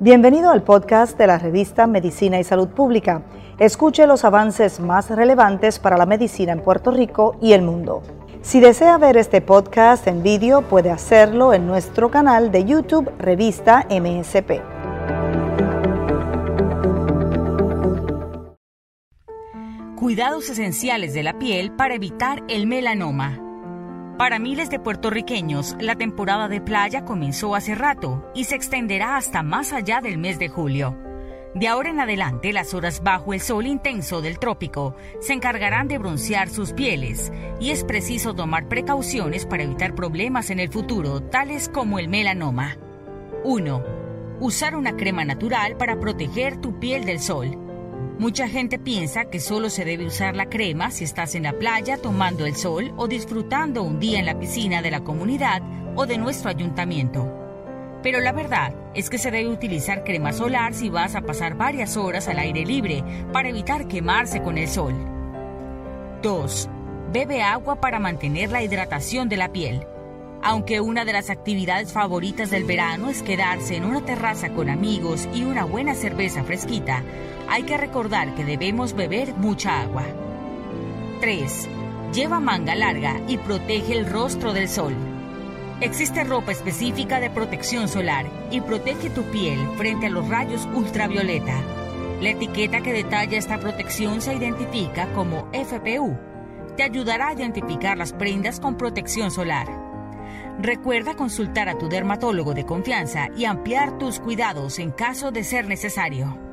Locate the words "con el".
64.42-64.66